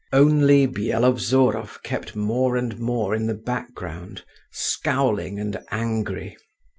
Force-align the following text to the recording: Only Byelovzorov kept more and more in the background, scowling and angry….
Only 0.11 0.65
Byelovzorov 0.65 1.83
kept 1.83 2.15
more 2.15 2.57
and 2.57 2.79
more 2.79 3.13
in 3.13 3.27
the 3.27 3.35
background, 3.35 4.23
scowling 4.51 5.39
and 5.39 5.59
angry…. 5.69 6.35